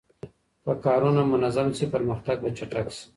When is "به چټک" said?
2.43-2.87